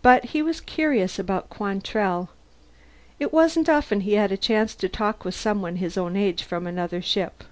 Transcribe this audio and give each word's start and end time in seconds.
But 0.00 0.24
he 0.32 0.40
was 0.40 0.58
curious 0.58 1.18
about 1.18 1.50
Quantrell. 1.50 2.30
It 3.18 3.30
wasn't 3.30 3.68
often 3.68 4.00
he 4.00 4.14
had 4.14 4.32
a 4.32 4.38
chance 4.38 4.74
to 4.76 4.88
talk 4.88 5.22
with 5.22 5.34
someone 5.34 5.76
his 5.76 5.98
own 5.98 6.16
age 6.16 6.42
from 6.42 6.66
another 6.66 7.02
ship. 7.02 7.44